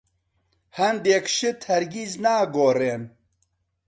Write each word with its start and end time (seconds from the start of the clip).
هەندێک 0.79 1.25
شت 1.35 1.59
هەرگیز 1.69 2.11
ناگۆڕێن. 2.23 3.03